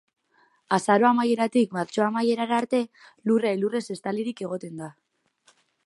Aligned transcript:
Azaro 0.77 1.07
amaieratik 1.09 1.75
martxo 1.77 2.03
amaiera 2.05 2.47
arte 2.61 2.79
lurra 3.31 3.53
elurrez 3.59 3.85
estalirik 3.97 4.43
egoten 4.49 4.83
da. 4.83 4.91